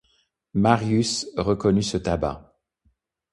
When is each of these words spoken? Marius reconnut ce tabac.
Marius 0.55 1.27
reconnut 1.37 1.83
ce 1.83 1.97
tabac. 1.97 2.55